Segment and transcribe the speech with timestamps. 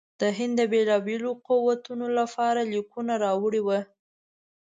[0.21, 3.79] د هند د بېلو بېلو قوتونو لپاره لیکونه راوړي وه.